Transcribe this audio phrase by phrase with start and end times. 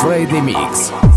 [0.00, 1.11] Friday Mix.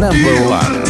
[0.00, 0.89] number one.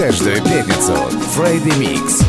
[0.00, 0.94] каждую пятницу
[1.36, 2.24] Friday Mix.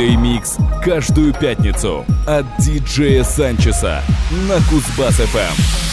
[0.00, 4.00] Holiday Mix каждую пятницу от диджея Санчеса
[4.48, 5.87] на Кузбасс-ФМ.